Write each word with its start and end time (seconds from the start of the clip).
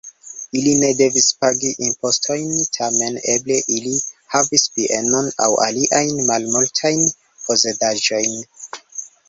Ili 0.59 0.71
ne 0.83 0.87
devis 1.01 1.27
pagi 1.43 1.71
impostojn, 1.87 2.55
tamen 2.77 3.19
eble 3.35 3.59
ili 3.77 3.93
havis 4.37 4.65
bienon 4.79 5.31
aŭ 5.49 5.53
aliajn 5.69 6.19
malmultajn 6.33 7.07
posedaĵojn. 7.47 8.39